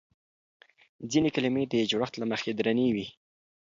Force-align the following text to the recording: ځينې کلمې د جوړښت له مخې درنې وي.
ځينې 1.11 1.29
کلمې 1.35 1.63
د 1.67 1.73
جوړښت 1.89 2.15
له 2.19 2.25
مخې 2.31 2.51
درنې 2.59 2.87
وي. 2.95 3.07